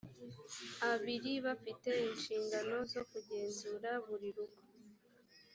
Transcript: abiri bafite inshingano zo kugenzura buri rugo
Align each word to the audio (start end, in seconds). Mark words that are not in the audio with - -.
abiri 0.91 1.33
bafite 1.45 1.89
inshingano 2.09 2.75
zo 2.91 3.01
kugenzura 3.09 3.89
buri 4.05 4.29
rugo 4.35 4.61